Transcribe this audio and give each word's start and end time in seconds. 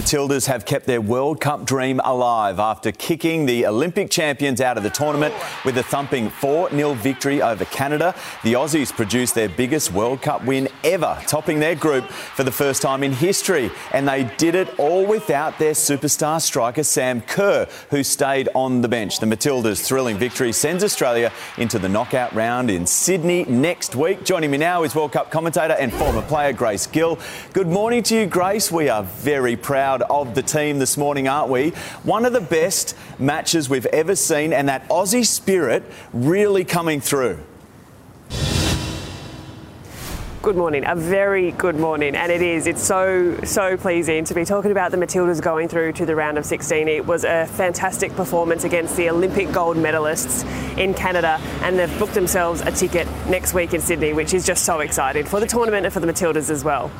Matildas 0.00 0.46
have 0.46 0.64
kept 0.64 0.86
their 0.86 1.02
World 1.02 1.42
Cup 1.42 1.66
dream 1.66 2.00
alive 2.02 2.58
after 2.58 2.90
kicking 2.90 3.44
the 3.44 3.66
Olympic 3.66 4.10
champions 4.10 4.58
out 4.58 4.78
of 4.78 4.82
the 4.82 4.88
tournament 4.88 5.34
with 5.62 5.76
a 5.76 5.82
thumping 5.82 6.30
4 6.30 6.70
0 6.70 6.94
victory 6.94 7.42
over 7.42 7.66
Canada. 7.66 8.14
The 8.42 8.54
Aussies 8.54 8.90
produced 8.90 9.34
their 9.34 9.50
biggest 9.50 9.92
World 9.92 10.22
Cup 10.22 10.42
win 10.46 10.70
ever, 10.84 11.18
topping 11.26 11.60
their 11.60 11.74
group 11.74 12.04
for 12.06 12.44
the 12.44 12.50
first 12.50 12.80
time 12.80 13.02
in 13.02 13.12
history. 13.12 13.70
And 13.92 14.08
they 14.08 14.24
did 14.38 14.54
it 14.54 14.78
all 14.78 15.04
without 15.04 15.58
their 15.58 15.72
superstar 15.74 16.40
striker, 16.40 16.82
Sam 16.82 17.20
Kerr, 17.20 17.68
who 17.90 18.02
stayed 18.02 18.48
on 18.54 18.80
the 18.80 18.88
bench. 18.88 19.20
The 19.20 19.26
Matildas' 19.26 19.84
thrilling 19.84 20.16
victory 20.16 20.52
sends 20.52 20.82
Australia 20.82 21.30
into 21.58 21.78
the 21.78 21.90
knockout 21.90 22.32
round 22.34 22.70
in 22.70 22.86
Sydney 22.86 23.44
next 23.44 23.94
week. 23.94 24.24
Joining 24.24 24.50
me 24.50 24.56
now 24.56 24.82
is 24.82 24.94
World 24.94 25.12
Cup 25.12 25.30
commentator 25.30 25.74
and 25.74 25.92
former 25.92 26.22
player 26.22 26.54
Grace 26.54 26.86
Gill. 26.86 27.18
Good 27.52 27.68
morning 27.68 28.02
to 28.04 28.16
you, 28.16 28.24
Grace. 28.24 28.72
We 28.72 28.88
are 28.88 29.02
very 29.02 29.56
proud 29.56 29.89
of 29.98 30.34
the 30.34 30.42
team 30.42 30.78
this 30.78 30.96
morning, 30.96 31.28
aren't 31.28 31.50
we? 31.50 31.70
One 32.04 32.24
of 32.24 32.32
the 32.32 32.40
best 32.40 32.96
matches 33.18 33.68
we've 33.68 33.86
ever 33.86 34.14
seen, 34.14 34.52
and 34.52 34.68
that 34.68 34.88
Aussie 34.88 35.26
spirit 35.26 35.82
really 36.12 36.64
coming 36.64 37.00
through. 37.00 37.38
Good 40.42 40.56
morning, 40.56 40.84
a 40.86 40.94
very 40.94 41.50
good 41.50 41.76
morning, 41.76 42.16
and 42.16 42.32
it 42.32 42.40
is. 42.40 42.66
It's 42.66 42.82
so, 42.82 43.38
so 43.44 43.76
pleasing 43.76 44.24
to 44.24 44.32
be 44.32 44.46
talking 44.46 44.70
about 44.70 44.90
the 44.90 44.96
Matildas 44.96 45.38
going 45.42 45.68
through 45.68 45.92
to 45.92 46.06
the 46.06 46.16
round 46.16 46.38
of 46.38 46.46
16. 46.46 46.88
It 46.88 47.04
was 47.04 47.24
a 47.24 47.44
fantastic 47.44 48.16
performance 48.16 48.64
against 48.64 48.96
the 48.96 49.10
Olympic 49.10 49.52
gold 49.52 49.76
medalists 49.76 50.46
in 50.78 50.94
Canada, 50.94 51.38
and 51.60 51.78
they've 51.78 51.98
booked 51.98 52.14
themselves 52.14 52.62
a 52.62 52.70
ticket 52.72 53.06
next 53.28 53.52
week 53.52 53.74
in 53.74 53.82
Sydney, 53.82 54.14
which 54.14 54.32
is 54.32 54.46
just 54.46 54.64
so 54.64 54.80
exciting 54.80 55.26
for 55.26 55.40
the 55.40 55.46
tournament 55.46 55.84
and 55.84 55.92
for 55.92 56.00
the 56.00 56.10
Matildas 56.10 56.48
as 56.48 56.64
well. 56.64 56.90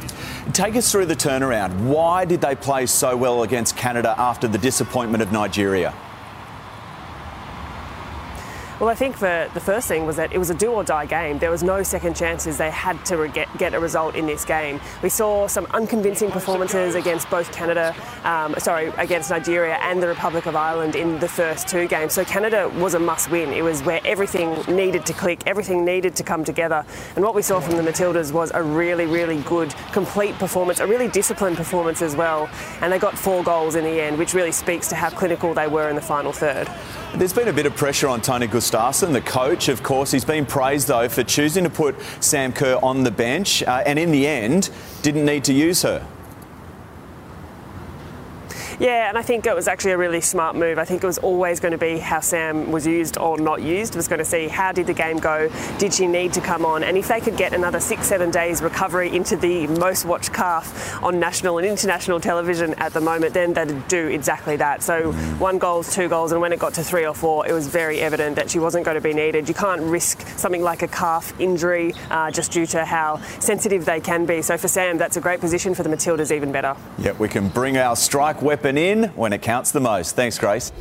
Take 0.53 0.77
us 0.77 0.93
through 0.93 1.07
the 1.07 1.17
turnaround. 1.17 1.73
Why 1.87 2.27
did 2.27 2.43
they 2.43 2.55
play 2.55 2.85
so 2.85 3.17
well 3.17 3.43
against 3.43 3.75
Canada 3.75 4.15
after 4.19 4.49
the 4.49 4.59
disappointment 4.59 5.23
of 5.23 5.33
Nigeria? 5.33 5.95
Well, 8.81 8.89
I 8.89 8.95
think 8.95 9.19
the, 9.19 9.51
the 9.53 9.61
first 9.61 9.89
thing 9.89 10.07
was 10.07 10.17
that 10.17 10.33
it 10.33 10.39
was 10.39 10.49
a 10.49 10.55
do 10.55 10.73
or 10.73 10.83
die 10.83 11.05
game. 11.05 11.39
There 11.39 11.51
was 11.51 11.63
no 11.63 11.83
second 11.83 12.17
chances. 12.17 12.57
They 12.57 12.71
had 12.71 13.05
to 13.05 13.29
get, 13.29 13.55
get 13.59 13.75
a 13.75 13.79
result 13.79 14.15
in 14.15 14.25
this 14.25 14.47
game. 14.47 14.81
We 15.03 15.11
saw 15.11 15.49
some 15.49 15.67
unconvincing 15.67 16.31
performances 16.31 16.95
against 16.95 17.29
both 17.29 17.53
Canada, 17.53 17.95
um, 18.25 18.55
sorry, 18.57 18.87
against 18.97 19.29
Nigeria 19.29 19.75
and 19.83 20.03
the 20.03 20.09
Republic 20.09 20.47
of 20.47 20.57
Ireland 20.57 20.97
in 20.97 21.19
the 21.19 21.29
first 21.29 21.69
two 21.69 21.89
games. 21.89 22.15
So 22.15 22.25
Canada 22.25 22.71
was 22.77 22.95
a 22.95 22.99
must 22.99 23.31
win. 23.31 23.53
It 23.53 23.61
was 23.61 23.83
where 23.83 24.01
everything 24.03 24.63
needed 24.75 25.05
to 25.05 25.13
click, 25.13 25.43
everything 25.45 25.85
needed 25.85 26.17
to 26.17 26.23
come 26.23 26.43
together. 26.43 26.83
And 27.17 27.23
what 27.23 27.35
we 27.35 27.43
saw 27.43 27.61
from 27.61 27.77
the 27.77 27.83
Matildas 27.83 28.33
was 28.33 28.51
a 28.55 28.63
really, 28.63 29.05
really 29.05 29.43
good, 29.43 29.75
complete 29.93 30.37
performance, 30.37 30.81
a 30.81 30.87
really 30.87 31.09
disciplined 31.09 31.59
performance 31.59 32.01
as 32.01 32.17
well. 32.17 32.49
And 32.81 32.91
they 32.91 32.99
got 32.99 33.19
four 33.19 33.45
goals 33.45 33.75
in 33.75 33.85
the 33.85 34.01
end, 34.01 34.17
which 34.17 34.33
really 34.33 34.53
speaks 34.53 34.89
to 34.89 34.95
how 34.95 35.11
clinical 35.11 35.53
they 35.53 35.69
were 35.69 35.91
in 35.91 35.97
the 35.97 36.01
final 36.01 36.33
third. 36.33 36.67
There's 37.17 37.33
been 37.33 37.49
a 37.49 37.53
bit 37.53 37.67
of 37.67 37.75
pressure 37.75 38.09
on 38.09 38.23
Tony 38.23 38.47
Gustavsson, 38.71 39.13
the 39.13 39.21
coach, 39.21 39.69
of 39.69 39.83
course. 39.83 40.13
He's 40.13 40.25
been 40.25 40.47
praised, 40.47 40.87
though, 40.87 41.09
for 41.09 41.25
choosing 41.25 41.65
to 41.65 41.71
put 41.71 41.97
Sam 42.21 42.53
Kerr 42.53 42.79
on 42.83 43.03
the 43.03 43.11
bench 43.11 43.65
uh, 43.65 43.83
and 43.85 43.99
in 43.99 44.13
the 44.13 44.29
end 44.29 44.71
didn't 45.03 45.25
need 45.25 45.43
to 45.45 45.53
use 45.53 45.83
her. 45.83 46.07
Yeah, 48.81 49.11
and 49.11 49.19
I 49.19 49.21
think 49.21 49.45
it 49.45 49.55
was 49.55 49.69
actually 49.69 49.91
a 49.91 49.99
really 49.99 50.23
smart 50.23 50.57
move. 50.57 50.79
I 50.79 50.87
think 50.87 51.05
it 51.05 51.07
was 51.07 51.19
always 51.19 51.61
going 51.61 51.73
to 51.73 51.79
be 51.79 51.99
how 51.99 52.21
Sam 52.21 52.73
was 52.73 52.87
used 52.87 53.19
or 53.19 53.37
not 53.37 53.61
used. 53.61 53.95
It 53.95 53.99
was 53.99 54.09
going 54.09 54.21
to 54.21 54.25
see 54.25 54.49
how 54.49 54.73
did 54.73 54.87
the 54.87 54.95
game 54.95 55.19
go, 55.19 55.51
did 55.77 55.93
she 55.93 56.07
need 56.07 56.33
to 56.33 56.41
come 56.41 56.65
on, 56.65 56.83
and 56.83 56.97
if 56.97 57.09
they 57.09 57.21
could 57.21 57.37
get 57.37 57.53
another 57.53 57.79
six, 57.79 58.07
seven 58.07 58.31
days 58.31 58.63
recovery 58.63 59.15
into 59.15 59.37
the 59.37 59.67
most 59.67 60.07
watched 60.07 60.33
calf 60.33 61.03
on 61.03 61.21
national 61.21 61.59
and 61.59 61.67
international 61.67 62.21
television 62.21 62.73
at 62.79 62.95
the 62.95 63.03
moment, 63.03 63.35
then 63.35 63.53
they'd 63.53 63.87
do 63.89 64.09
exactly 64.09 64.57
that. 64.57 64.83
So 64.83 65.13
one 65.39 65.59
goals, 65.59 65.95
two 65.95 66.09
goals, 66.09 66.33
and 66.33 66.41
when 66.41 66.51
it 66.51 66.59
got 66.59 66.73
to 66.75 66.83
three 66.83 67.05
or 67.05 67.13
four, 67.13 67.47
it 67.47 67.53
was 67.53 67.67
very 67.67 68.01
evident 68.01 68.37
that 68.37 68.51
she 68.51 68.59
wasn't 68.59 68.87
going 68.87 68.95
to 68.95 69.03
be 69.03 69.13
needed. 69.13 69.47
You 69.47 69.55
can't 69.55 69.83
risk 69.83 70.27
something 70.39 70.63
like 70.63 70.81
a 70.81 70.89
calf 70.89 71.39
injury 71.39 71.93
uh, 72.11 72.31
just 72.31 72.51
due 72.51 72.65
to 72.69 72.87
how 72.87 73.21
sensitive 73.41 73.85
they 73.85 74.01
can 74.01 74.25
be. 74.25 74.41
So 74.41 74.57
for 74.57 74.69
Sam, 74.69 74.97
that's 74.97 75.19
a 75.19 75.21
great 75.21 75.41
position 75.41 75.75
for 75.75 75.83
the 75.83 75.91
Matildas, 75.91 76.35
even 76.35 76.51
better. 76.51 76.75
Yep, 76.97 77.19
we 77.19 77.29
can 77.29 77.51
bring 77.51 77.77
our 77.77 77.95
strike 77.95 78.41
weapon 78.41 78.70
in 78.77 79.05
when 79.11 79.33
it 79.33 79.43
counts 79.43 79.71
the 79.71 79.81
most. 79.81 80.17
Thanks, 80.17 80.39
Grace. 80.39 80.73